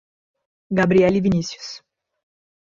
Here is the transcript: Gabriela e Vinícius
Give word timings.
Gabriela 0.71 1.15
e 1.15 1.21
Vinícius 1.21 1.83